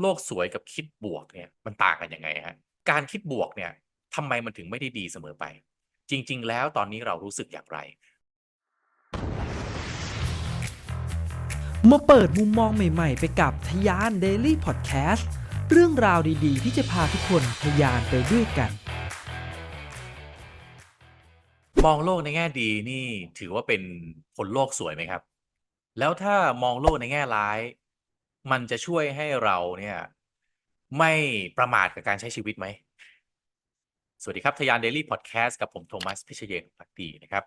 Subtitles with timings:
[0.00, 2.56] โลกสวยกับคิดบวกเนี่ยมันต่างกันยังไงฮะ
[2.90, 3.70] การคิดบวกเนี่ย
[4.14, 5.44] ทำไมมันถึงไม่ได้ดีเสมอไป
[6.10, 7.78] จริง ๆ แล้วตอนนี้เรารู้สึกอย่างไร
[11.90, 15.24] มาเปิดมุมมองใหม่ ๆ ไปกับทยาน Daily Podcast
[15.70, 18.70] เรื่องราวดีๆ ที่จะพาทุกคนทยานไปด้วยกัน
[21.84, 23.06] มองโลกในแง่ดีนี่
[23.38, 23.82] ถือว่าเป็น
[24.36, 25.22] คนโลกสวยไหมครับ
[25.98, 27.58] แล้วถ้ามองโลกในแง่ร้าย
[28.50, 29.98] มันจะช่วยให้เราเนี่ย
[30.98, 31.12] ไม่
[31.58, 32.66] ประมาทกับการใช้ชีวิตไหม
[34.22, 37.44] สวัสดีครับทยาน Daily Podcast กับผมโทมัสพิเชเยนพักดีนะครับ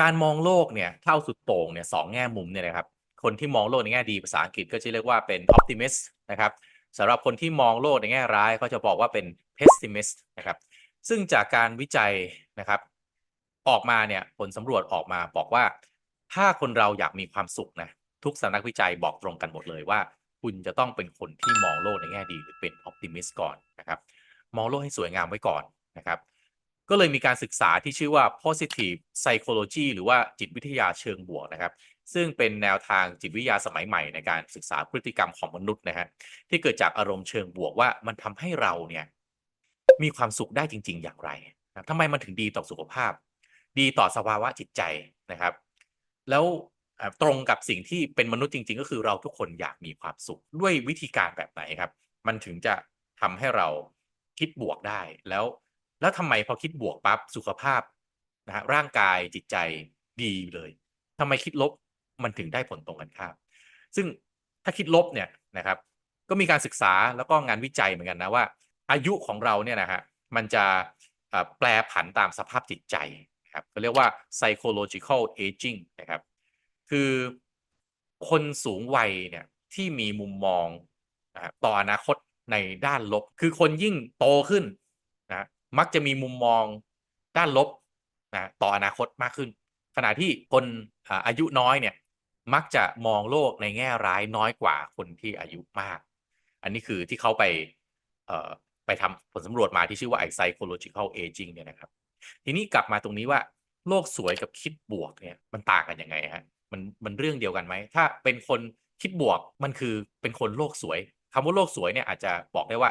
[0.00, 2.86] การมองโลกเนี่ยเท่าสุดโต่งเนี่ยสองแง่มุมเนี่ยนะครับ
[3.22, 5.98] คนที่มองโลกในแง่ดีภาษาอังกฤษก็จะเรียกว่าเป็น optimist
[6.30, 6.52] นะครับ
[6.98, 9.26] สำหรับคนที่มองโลกในแง่ร้ายเขาจะบอกว่าเป็น
[9.58, 10.56] pessimist นะครับ
[11.08, 12.12] ซึ่งจากการวิจัย
[12.60, 12.80] นะครับ
[13.68, 15.64] ออกมาเนี่ยผลสำรวจออกมาบอกว่า
[16.34, 17.90] ถ้าคนเราอยากมีความสุขนะ
[18.24, 20.00] ทุกสำนักวิจัยบอกตรงกันหมดเลยว่า
[20.42, 23.98] คุณจะต้องเป็นคนที่มองโลกในแง่ดีหรือเป็น optimist ก่อนนะครับ
[24.56, 25.62] มองโลกให้สวยงามไว้ก่อน
[25.98, 26.18] นะครับ
[26.90, 31.72] ก็เลยมีการศึกษาที่ชื่อว่า positive psychology หรือว่าจิตวิทยาเชิงบวกนะครับ
[32.14, 36.06] ซึ่งเป็นแนวทางจิตวิทยาสมัยใหม่ในการศึกษาพฤติกรรมของมนุษย์นะฮะ
[36.50, 39.04] ที่เกิดจากอารมณ์เชิงบวกว่ามันทำให้เราเนี่ย
[40.02, 41.30] มีความสุขได้จริง ๆ อย่างไร
[41.72, 43.12] นะทำไมมันถึงดีต่อสุขภาพ
[43.78, 44.82] ดีต่อสภาวะจิตใจ
[45.32, 45.54] นะครับ
[46.30, 46.44] แล้ว
[47.22, 51.90] ตรงกับสิ่งที่เป็นมนุษย์จริง ๆ ก็คือเราทุกคนอยากมีความสุขด้วยวิธีการแบบไหนครับ
[52.26, 52.74] มันถึงจะ
[53.20, 53.68] ทำให้เรา
[54.38, 55.44] คิดบวกได้แล้ว
[56.00, 57.82] แล้วทำไมพอคิดบวกปั๊บสุขภาพ
[58.46, 59.56] นะฮะร่างกายจิตใจ
[60.22, 60.70] ดีเลย
[61.20, 61.72] ทำไมคิดลบ
[62.22, 63.34] มันถึงได้ผลตรงกันข้าม
[63.96, 64.06] ซึ่ง
[64.64, 65.78] ถ้าคิดลบเนี่ยนะครับ
[66.28, 68.44] ก็มีการศึกษาแล้วก็งานวิจัยเหมือนกันนะว่า
[68.90, 70.00] อายุของเราเนี่ยนะฮะ
[70.36, 70.64] มันจะ
[71.58, 72.96] แปลผันตามสภาพจิตใจ
[73.54, 74.06] ครับก็เรียกว่า
[74.38, 76.20] psychological aging นะครับ
[76.90, 77.10] คือ
[78.28, 80.66] คนสูงวัยเนี่ยที่มีมุมมอง
[81.36, 82.16] นะต่ออนาคต
[82.52, 84.64] ในด้านลบ คือคนยิ่งโตขึ้น
[85.30, 85.46] นะ
[85.78, 86.64] มักจะมีมุมมอง
[87.36, 87.68] ด้านลบ
[88.34, 89.48] นะต่ออนาคตมากขึ้น
[89.96, 90.64] ขณะที่คน
[91.26, 91.94] อายุน้อยเนี่ย
[92.54, 95.98] มักจะมองโลกในแง่ร้ายน้อยกว่าคนที่อายุมาก
[96.62, 97.44] อันนี้คือที่เขาไป
[98.86, 101.90] ไปทำผลสำรวจมาที่ชื่อว่าไอ้ psychological aging เนี่ยนะครับ
[102.44, 103.40] ทีนี้กลับมาตรงนี้ว่า
[103.88, 108.60] โลกสวยกับคิดบวกเนี่ยมันต่างกันยังไงฮะ มันมันเรื่องเดียวกันไหม ถ้าเป็นคน
[109.02, 110.98] คิดบวกมันคือเป็นคนโลกสวย
[111.32, 112.90] คำว่าโลกสวยเนี่ยอาจจะบอกได้ว่า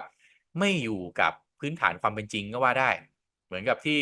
[0.59, 2.89] ไม่อยู่กับพื้นฐานความเป็นจริงก็ว่าได้
[3.45, 3.99] เหมือนกับที่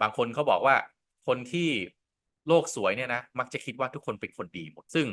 [0.00, 0.76] บางคนเขาบอกว่า
[1.26, 1.68] คนที่
[2.48, 5.06] โลกสวยเนี่ยนะมักจะคิดว่าทุกคนเป็นคนดีหมด ซึ่ง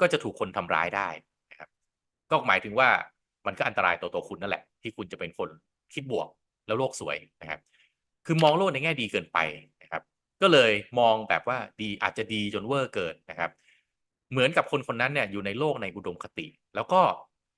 [0.00, 1.08] ก็จะถูกคนทำร้ายได้
[1.50, 1.70] นะครับ
[2.30, 2.88] ก็หมายถึงว่า
[3.46, 5.48] มันก็อันตรายต่อตัวคุณนั่นแหละ ที่คุณจะเป็นคน
[5.94, 6.28] คิดบวก
[6.66, 7.60] แล้วโลกสวยนะครับ
[8.26, 9.38] คือมองโลกในแง่ดีเกินไป
[10.42, 13.50] ก็เลยมองแบบว่าดีอาจจะดีจนเวอร์เกินนะครับ
[14.30, 17.00] เหมือนกับคนคนนั้นเนี่ยอยู่ในโลกในอุดมคติ แล้วก็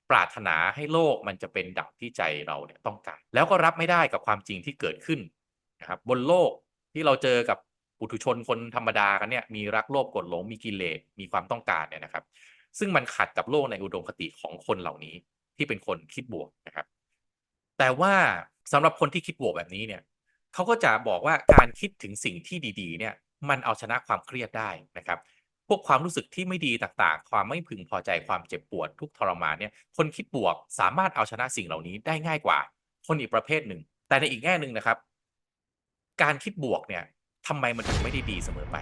[0.09, 5.19] ปรารถนาให้โลกมันจะเป็นดังที่ใจเราเนี่ยต้องการ แล้วก็รับไม่ได้กับความจริงที่เกิดขึ้น
[5.79, 6.51] นะครับ บนโลก
[6.93, 7.57] ที่เราเจอกับ
[7.99, 12.23] ปุถุชนคนธรรมดากันเนี่ยมีรักโลภกดหลงมีกิเลสมีความต้องการเนี่ยนะครับ
[12.79, 15.15] ซึ่งมันขัดกับโลกในอุดมคติของคนเหล่านี้
[15.57, 16.85] ที่เป็นคนคิดบวกนะครับ
[17.79, 18.13] แต่ว่า
[18.73, 20.01] สำหรับคนที่คิดบวกแบบนี้เนี่ย
[20.53, 23.13] เขาก็จะบอกว่าการคิดถึงสิ่งที่ดีๆ เนี่ย
[23.49, 25.19] มันเอาชนะความเครียดได้นะครับ
[25.67, 32.59] พวกความรู้สึกที่ไม่ดีต่างๆ ความไม่พึงพอใจความเจ็บปวดทุกทรมานเนี่ยคนคิดบวกสามารถเอาชนะสิ่งเหล่านี้ได้ง่ายกว่า
[33.07, 34.97] คนอีกประเภทหนึ่ง แต่ในอีกแง่หนึ่งนะครับ
[36.21, 37.03] การคิดบวกเนี่ย
[37.47, 38.77] ทำไมมันถึงไม่ได้ดีเสมอไป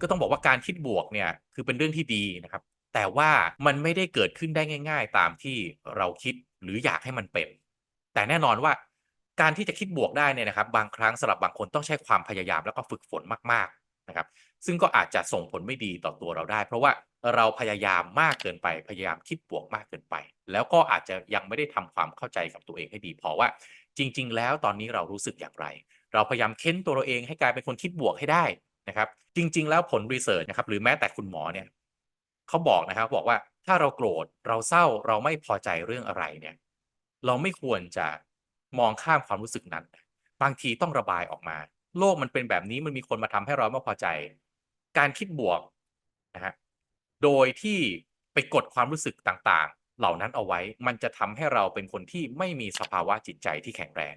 [0.00, 2.62] ก็ต้องบอกว่าการคิดบวกเนี่ยคือเป็นเรื่องที่ดีนะครับ
[2.94, 3.30] แต่ว่า
[3.66, 5.56] มันไม่ได้เกิดขึ้นได้ง่าย ๆ ตามที่
[5.96, 7.48] เราคิดหรืออยากให้มันเป็น
[8.14, 8.72] แต่แน่นอนว่า
[9.40, 13.22] การที่จะคิดบวกได้เนี่ยนะครับ บางครั้งสำหรับบางคนต้องใช้ความพยายามแล้วก็ฝึกฝน
[13.52, 14.26] มากๆนะครับ
[14.66, 16.92] ซึ่งก็อาจจะส่งผลไม่ดีต่อตัวเราได้ เพราะว่า
[17.34, 20.14] เราพยายามมากเกินไปพยายามคิดบวกมากเกินไป
[20.52, 23.48] แล้วก็อาจจะยังไม่ได้ทำความเข้าใจกับตัวเองให้ดีพอว่า
[23.98, 25.66] จริง ๆ แล้วตอนนี้เรารู้สึกอย่างไร
[26.12, 28.44] เราพยายามเค้นตัวเราเองให้กลายเป็นคนคิดบวกให้ได้
[28.88, 31.66] นะครับ จริง ๆ แล้วผลรีเสิร์ชนะครับหรือแม้แต่คุณหมอเนี่ย
[32.48, 33.36] เขาบอกนะครับบอกว่า
[33.66, 36.54] ถ้าเราโกรธเราเศร้าเราไม่พอใจเรื่องอะไรเนี่ย
[37.26, 38.06] เราไม่ควรจะ
[38.78, 39.84] มองข้ามความรู้สึกนั้น
[40.42, 41.56] บางทีต้องระบายออกมา
[41.98, 44.06] โลกมันเป็นแบบนี้มันมีคนมาทำให้เราไม่พอใจ
[44.98, 45.60] การคิดบวก
[46.34, 46.54] นะฮะ
[47.22, 47.78] โดยที่
[48.32, 54.14] ไปกดความรู้สึกต่างๆ เหล่านั้นเอาไว้มันจะทำให้เราเป็นคนที่ไม่มีสภาวะจิตใจที่แข็งแรง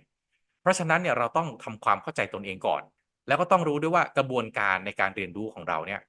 [0.61, 2.81] เพราะฉะนั้นเนี่ยเราต้องทำความเข้าใจตนเองก่อน
[3.27, 6.01] แล้วก็ต้องรู้ด้วยว่ากระบวนการในการเรียนรู้ของเราเนี่ย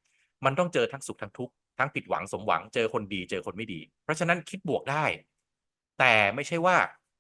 [0.44, 5.04] มันต้องเจอทั้งสุขทั้งทุกข์ทั้งผิดหวังสมหวังเจอคนดีเจอคนไม่ดี เพราะฉะนั้นคิดบวกได้
[5.98, 6.76] แต่ไม่ใช่ว่า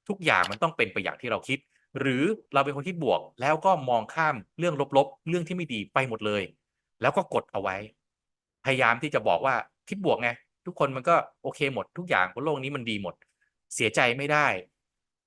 [0.08, 1.58] ทุกอย่างมันต้องเป็นไปอย่างที่เราคิด
[2.00, 2.22] หรือ
[2.54, 6.42] เราเป็นคนคิดบวก แล้วก็มองข้ามเรื่องลบๆ เรื่องที่ไม่ดีไปหมดเลย
[7.00, 7.76] แล้วก็กดเอาไว้
[8.64, 9.54] พยายามที่จะบอกว่า
[9.88, 10.30] คิดบวกไง
[10.66, 13.14] ทุกคนมันก็โอเคหมด ทุกอย่างบนโลกนี้มันดีหมด
[13.74, 14.46] เสียใจไม่ได้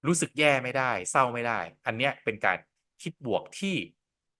[0.07, 2.57] รู้สึกแย่ไม่ได้ เศร้าไม่ได้ อันเนี้ยเป็นการ
[3.01, 3.75] คิดบวกที่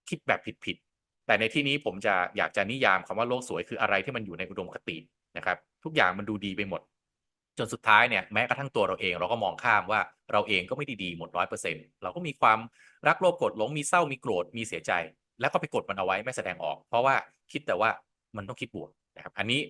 [0.09, 4.97] คิดแบบผิดๆแต่ในที่นี้ผมจะอยากจะนิยามคำว่าโลกสวยคืออะไรที่มันอยู่ในอุดมคติ
[5.37, 6.81] นะครับ ทุกอย่างมันดูดีไปหมด
[7.57, 10.01] จนสุดท้ายเนี่ยแม้กระทั่งตัวเราเองเราก็มองข้ามว่า
[10.31, 12.59] เราเองก็ไม่ได้ดีหมดร้อยเปอร์เซ็นต์เราก็มีความ
[13.07, 14.91] รักโลภโกรธหลงมีเศร้ามีโกรธมีเสียใจ
[15.39, 17.15] แล้วก็ไปกดมันเอาไว้ไม่แสดงออก เพราะว่า
[17.51, 17.89] คิดแต่ว่า
[18.37, 19.61] มันต้องคิดบวกนะครับอันนี้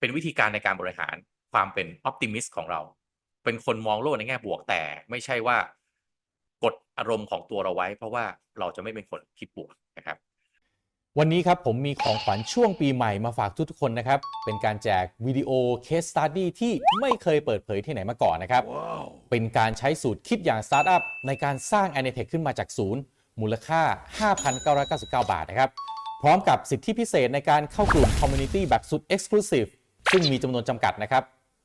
[0.00, 1.14] เป็นวิธีการในการบริหาร
[1.52, 2.80] ความเป็นออ t ติมิสต์ของเรา
[3.44, 5.56] เป็นคนมองโลกในแง่บวกแต่ไม่ใช่ว่า
[6.64, 8.24] กดอารมณ์ของตัวเราไว้ เพราะว่า
[8.58, 9.72] เราจะไม่เป็นคนคิดบวก
[11.18, 15.50] วันนี้ครับผมมีของขวัญช่วงปีใหม่มาฝากทุกๆคนนะครับ เป็นการแจกวิดีโอ
[15.86, 18.62] Case Study ที่ไม่เคยเปิดเผยที่ไหนมาก่อนนะครับ
[19.30, 23.00] เป็นการใช้สูตรคิดอย่างสตาร์ทอัพในการสร้าง a n i t e c h ขึ้นมาจากศูนย์
[23.40, 23.82] มูลค่า
[24.66, 25.70] 5,999 บาทนะครับ
[26.22, 29.70] พร้อมกับสิทธิพิเศษในการเข้ากลุ่ม Community แบบสุด Exclusive
[30.12, 31.22] ซึ่งมีจำนวนจำกัดนะครับ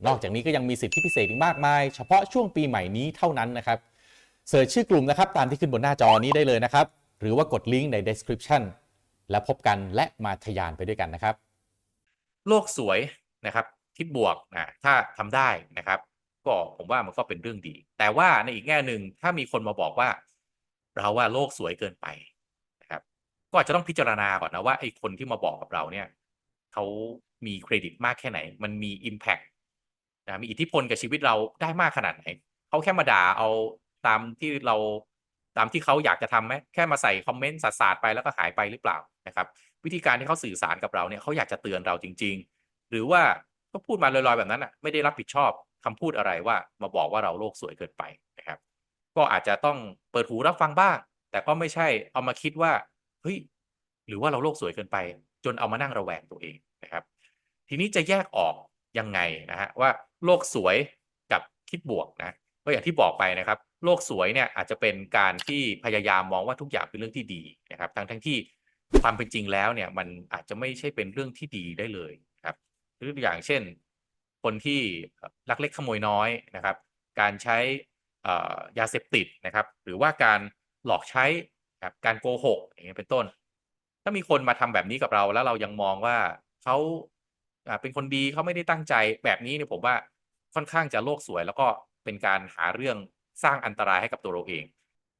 [0.07, 3.77] นอกจากนี้ก็ยังมีสิทธิพิเศษอีกมากมาย เฉพาะช่วงปีใหม่นี้เท่านั้นนะครับ
[4.49, 6.85] search ชื่อกลุ่มนะครับตามที่ขึ้นบนหน้าจอนี้ได้เลยนะครับ
[7.21, 8.63] หรือว่ากดลิงก์ใน description
[9.31, 11.35] และพบกันและมาทะยานไปด้วยกันนะครับ
[12.47, 12.99] โลกสวย
[13.45, 13.65] นะครับ
[13.97, 15.99] คิดบวกนะถ้าทำได้นะครับ
[16.45, 20.09] ก็ผมว่ามันก็เป็นเรื่องดี แต่ว่าในอีกแง่หนึ่งถ้ามีคนมาบอกว่า
[20.97, 22.07] เราว่าโลกสวยเกินไป
[22.81, 23.01] นะครับ
[23.51, 26.07] ก็อาจจะต้องพิจารณาก่อนนะว่าไอ้คนที่มาบอกกับเราเนี่ย
[26.73, 26.83] เขา
[27.45, 29.45] มีเครดิตมากแค่ไหน มันมี Impact
[30.25, 32.25] นะมีอิทธิพลกับชีวิตเราได้มากขนาดไหน
[32.69, 33.47] เขาแค่มาด่าเอา
[34.07, 34.75] ตามที่เรา
[35.57, 38.97] ตามที่เขาอยากจะทำไหมแค่มาใส่คอมเมนต์สาดๆไปแล้วก็หายไปหรือเปล่า
[39.27, 39.47] นะครับ
[39.85, 43.21] วิธีการที่เขาสื่อสารกับเราเนี่ยเขาอยากจะเตือนเราจริง ๆ หรือว่า
[43.73, 45.51] ก็พูดมาลอยๆแบบนั้นอะไม่ได้รับผิดชอบ
[45.85, 48.03] คำพูดอะไรว่ามาบอกว่าเราโลกสวยเกินไป
[48.39, 48.59] นะครับ
[49.17, 49.77] ก็อาจจะต้อง
[50.11, 50.97] เปิดหูรับฟังบ้าง
[51.31, 52.71] แต่ก็ไม่ใช่เอามาคิดว่า
[53.21, 53.37] เฮ้ย
[54.07, 54.97] หรือว่าเราโลกสวยเกินไป
[55.45, 57.03] จนเอามานั่งระแวงตัวเองนะครับ
[57.69, 58.55] ทีนี้จะแยกออก
[58.99, 59.19] ยังไง
[59.51, 59.89] นะฮะว่า
[60.25, 60.75] โลกสวย
[61.31, 62.31] กับคิดบวกนะ
[62.63, 68.37] ก็อย่างที่บอกไปนะครับ โลกสวยเนี่ยอาจจะเป็นการที่พยายามมองว่าทุกอย่างเป็นเรื่องที่ดีนะครับ ทั้งทั้งที่
[69.01, 72.13] ความเป็นจริงแล้วเนี่ยมันอาจจะไม่ใช่เป็นเรื่องที่ดีได้เลย
[72.45, 72.57] ครับ
[72.97, 73.61] หรืออย่างเช่น
[74.43, 74.79] คนที่
[75.49, 76.77] ลักเล็กขโมยน้อยนะครับ
[77.19, 77.57] การใช้
[78.79, 80.39] ยาเสพติดนะครับ หรือว่าการ
[80.85, 81.25] หลอกใช้
[81.83, 83.25] ครับการโกหกอย่างเงี้ยเป็นต้น
[84.03, 86.17] ถ้ามีคนมาทำแบบนี้กับเราแล้วเรายังมองว่า
[86.63, 86.77] เขา
[87.81, 88.93] เป็นคนดีเขาไม่ได้ตั้งใจ
[89.25, 89.95] แบบนี้เนี่ยผมว่า
[90.55, 91.67] ค่อนข้างจะโลกสวย แล้วก็
[92.03, 92.97] เป็นการหาเรื่อง
[93.43, 94.63] สร้างอันตรายให้กับตัวเราเอง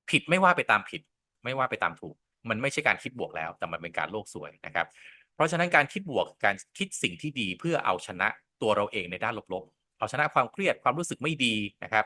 [0.10, 1.02] ผิดไม่ว่าไปตามผิด
[1.44, 2.16] ไม่ว่าไปตามถูก
[2.50, 4.88] มันไม่ใช่การคิดบวกแล้ว แต่มันเป็นการโลกสวยนะครับ
[5.36, 8.28] เพราะฉะนั้นการคิดบวกการคิดสิ่งที่ดีเพื่อเอาชนะ
[8.62, 12.06] ตัวเราเองในด้านลบๆ เอาชนะความเครียดความรู้สึกไม่ดีนะครับ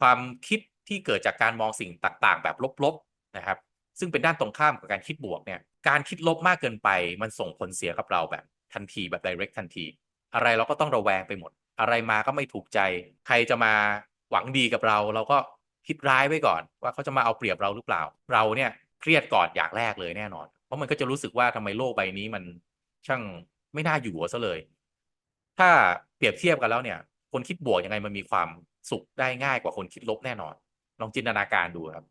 [0.00, 0.18] ความ
[0.48, 3.58] คิดที่เกิดจากการมองสิ่งต่างๆ แบบลบๆนะครับ
[3.98, 6.88] ซึ่งเป็นด้านตรงข้ามกับการคิดบวกเนี่ยการคิดลบมากเกินไป
[7.22, 8.44] มันส่งผลเสียกับเราแบบ
[8.74, 9.84] ทันทีแบบ direct ทันที
[10.34, 11.50] อะไรเราก็ต้องระแวงไปหมด
[11.80, 12.78] อะไรมาก็ไม่ถูกใจ
[13.26, 13.72] ใครจะมา
[14.30, 15.38] หวังดีกับเรา เราก็
[15.86, 22.44] คิดร้ายไว้ก่อน ว่าเขาจะมาเอาเปรียบเราหรือเปล่า เราเนี่ย เครียดก่อนอย่างแรกเลยแน่นอน เพราะมันก็จะรู้สึกว่าทำไมโลกใบนี้มัน
[23.06, 23.22] ช่าง
[23.74, 24.58] ไม่น่าอยู่ซะเลย
[25.58, 25.70] ถ้า
[26.16, 26.98] เปรียบเทียบกันแล้วเนี่ย
[27.32, 28.48] คนคิดบวกยังไงมันมีความ
[28.90, 30.54] สุขได้ง่ายกว่าคนคิดลบแน่นอน
[31.00, 32.06] ลองจินตนาการดูครับ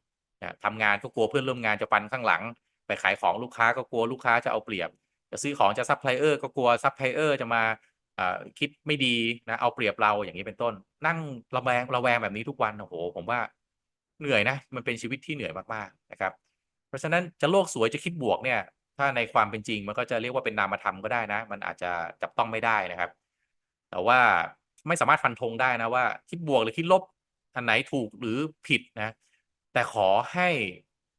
[0.64, 2.44] ทำงานก็กลัวเพื่อนร่วมงานจะฟันข้างหลัง
[2.88, 4.90] ไปขายของลูกค้าก็กลัวลูกค้าจะเอาเปรียบ
[5.32, 7.64] จะซื้อของจายเออร์ก็กลัวซัพพลายเออร์จะมา
[8.60, 9.16] คิดไม่ดี
[9.50, 10.74] นะเอาเปรียบเราอย่างนี้เป็นต้น
[11.08, 11.20] นั่ง
[11.56, 13.40] ระแวงระแวงแบบนี้ทุกวันโอ้โหผมว่า
[14.20, 16.34] เหนื่อยนะ มันเป็นชีวิตที่เหนื่อยมากๆนะครับ
[16.90, 18.60] เพราะฉะนั้นจะโลกสวยจะคิดบวกเนี่ย
[18.98, 21.92] ถ้าในความเป็นจริงมันก็จะเรียกว่าเป็นนามธรรมก็ได้นะ มันอาจจะ
[22.22, 23.12] จับต้องไม่ได้นะครับ
[23.90, 24.20] แต่ว่า
[24.88, 27.04] ไม่สามารถฟันธงได้นะว่า คิดบวกหรือคิดลบ
[27.56, 29.14] อันไหนถูกหรือผิดนะ
[29.74, 30.50] แต่ขอให้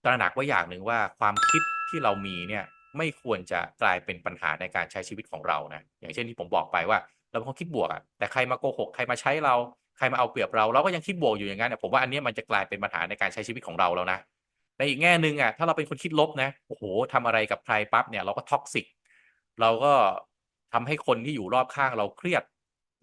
[0.04, 2.64] ตระหนักไว้อย่างหนึ่งว่าความคิดที่เรามีเนี่ย
[2.96, 6.98] ไม่ควรจะกลายเป็นปัญหาในการใช้ชีวิตของเรานะ อย่างเช่นที่ผมบอกไปว่า
[7.30, 9.54] เราเป็นคนคิดบวกอะแต่ใครมาโกหก ใครมาใช้เรา
[9.98, 14.18] ใครมาเอาเปรียบเรา เราก็ยังคิดบวกอยู่อย่างนั้นผมว่าอันนี้มันจะกลายเป็นปัญหาในการใช้ชีวิตของเราแล้วนะ
[14.80, 16.82] ในอีกแง่หนึ่งอะถ้าเราเป็นคนคิดลบนะโอ้โห
[17.12, 18.86] ทำอะไรกับใครปั๊บเนี่ยเราก็ toxic
[19.60, 19.92] เราก็
[20.72, 22.42] ทำให้คนที่อยู่รอบข้างเราเครียด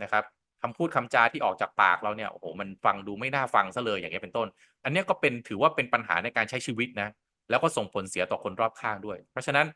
[0.04, 0.24] นะครับ
[0.62, 4.48] คำพูดคำจาที่ออกจากปากเราเนี่ยโอ้โหมันฟังดูไม่น่าฟังซะเลยอย่างเงี้ยเป็นต้น
[4.84, 7.10] อันนี้ก็เป็นถือว่าเป็นปัญหาในการใช้ชีวิตนะ
[7.50, 9.68] แล้วก็ส่งผลเสียต่อคนรอบข้างด้วย เพราะฉะนั้น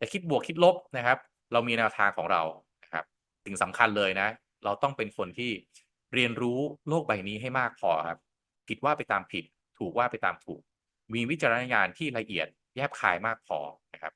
[0.00, 1.18] จะคิดบวกคิดลบนะครับ
[1.52, 2.42] เรามีแนวทางของเรา
[2.82, 3.04] นะครับ
[3.44, 4.28] สิ่งสำคัญเลยนะ
[4.64, 5.50] เราต้องเป็นคนที่
[6.14, 8.18] เรียนรู้โลกใบนี้ให้มากพอครับ
[8.68, 9.44] ผิดว่าไปตามผิด
[9.78, 10.62] ถูกว่าไปตามถูก
[11.14, 12.46] มีวิจารณญาณที่ละเอียด
[12.76, 13.58] แยบคายมากพอ
[13.94, 14.12] นะครับ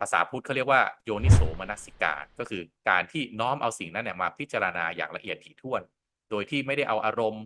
[0.00, 5.82] ภาษาพุทธเขาเรียกว่าโยนิโสมนสิกาก็คือการที่น้อมเอาสิ่งนั้นเนี่ยมาพิจารณาอย่างละเอียดถี่ถ้วน
[6.30, 7.44] โดยที่ไม่ได้เอาอารมณ์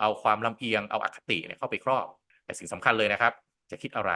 [0.00, 2.06] เอาความลำเอียงเอาอคติเนี่ยเข้าไปครอบ
[2.44, 3.32] แต่สิ่งสำคัญเลยนะครับ
[3.70, 4.12] จะคิดอะไร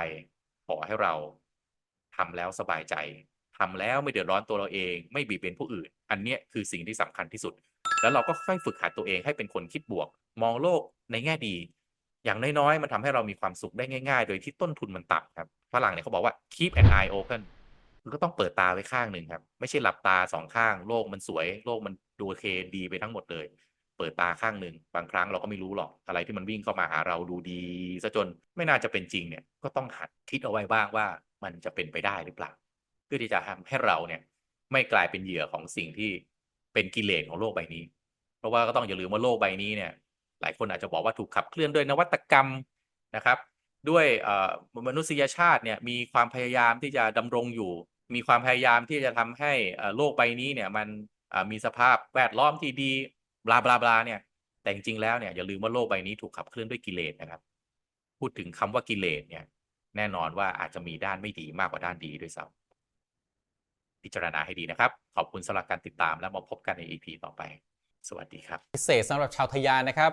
[0.66, 1.12] ขอให้เรา
[2.16, 2.94] ทำแล้วสบายใจ
[3.58, 7.54] ทำแล้วไม่เดือดร้อนตัวเราเอง ไม่บีบเบียนผู้อื่น อันนี้คือสิ่งที่สำคัญที่สุด
[8.02, 10.08] แล้วเราก็ค่อยฝึกหัดตัวเองให้เป็นคนคิดบวก
[10.42, 11.54] มองโลกในแง่ดี
[12.24, 17.42] อย่างน้อยๆ มันทำให้เรามีความสุขได้ง่ายๆ โดยที่ต้นทุนมันต่ำครับฝรั่งเนี่ยเขาบอกว่า keep an eye open
[18.00, 22.44] คือก็ต้องเปิดตาไว้ข้างหนึ่งครับ ไม่ใช่หลับตาสองข้าง โลกมันสวย โลกมันดูโอเค
[22.76, 23.46] ดีไปทั้งหมดเลย
[23.98, 27.64] เปิดตาข้างหนึ่งบางครั้งเราก็ไม่รู้หรอก อะไรที่มันวิ่งเข้ามาหาเราดูดี
[28.02, 28.26] ซะจน
[28.56, 31.06] ไม่น่าจะเป็นจริงเนี่ย ก็ต้องหัดคิดเอาไว้บ้างว่า
[31.44, 32.50] มันจะเป็นไปได้หรือเปล่า
[33.04, 34.20] เพื่อที่จะทำให้เราเนี่ย
[34.72, 36.10] ไม่กลายเป็นเหยื่อของสิ่งที่
[36.74, 37.84] เป็นกิเลสของโลกใบนี้
[38.38, 39.92] เพราะว่าก็ต้องอย่าลืมว่าโลกใบนี้เนี่ย
[40.42, 42.46] หลายคนอาจจะบอกว่าถูกขับเคลื่อนด้วยนวัตกรรม
[43.16, 43.38] นะครับ
[43.90, 44.06] ด้วย
[44.88, 47.72] มนุษยชาติเนี่ยมีความพยายามที่จะดำรงอยู่
[48.14, 49.52] มีความพยายามที่จะทำให้
[49.96, 50.88] โลกใบนี้เนี่ยมัน
[51.50, 52.90] มีสภาพแวดล้อมที่ดี
[53.46, 54.20] บลาบลาบลาเนี่ย
[54.62, 57.40] แต่จริงๆแล้วเนี่ยอย่าลืมว่าโลกใบนี้ถูกขับเคลื่อนด้วยกิเลสนะครับ
[58.18, 59.44] พูดถึงคำว่ากิเลสเนี่ย
[59.96, 67.42] แน่นอนว่าอาจจะมีด้านไม่ดีมากกว่าด้านดีด้วยซ้ำพิจารณาให้ดีนะครับ ขอบคุณสำหรับการติดตามและมาพบกันใน EP ต่อไป
[68.08, 70.12] สวัสดีครับ พิเศษสำหรับชาวทะยานนะครับ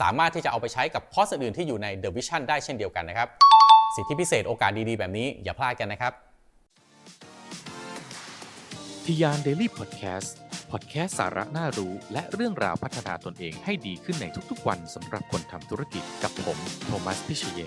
[0.00, 3.28] สามารถที่จะเอาไปใช้กับคอร์สอื่นที่อยู่ใน The Vision ได้เช่นเดียวกันนะครับ
[3.94, 6.12] สิทธิพิเศษโอกาสดีๆ แบบนี้อย่าพลาดกันนะครับ
[9.04, 17.60] ทะยาน Daily Podcast พอดแคสต์สาระน่ารู้ และเรื่องราวพัฒนาตนเองให้ดีขึ้นในทุกๆวันสำหรับคนทำธุรกิจกับผม โทมัสพิเชย